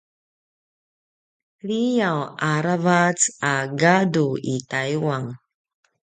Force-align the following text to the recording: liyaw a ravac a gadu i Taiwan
liyaw 1.67 2.19
a 2.49 2.51
ravac 2.65 3.19
a 3.51 3.53
gadu 3.79 4.27
i 4.53 4.55
Taiwan 4.69 5.25